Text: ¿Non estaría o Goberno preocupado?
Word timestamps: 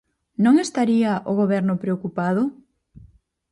¿Non 0.43 0.55
estaría 0.65 1.11
o 1.31 1.33
Goberno 1.41 1.75
preocupado? 1.83 2.43